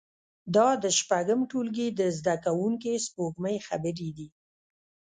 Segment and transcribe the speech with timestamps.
[0.55, 4.27] دا د شپږم ټولګي د زده کوونکې سپوږمۍ خبرې دي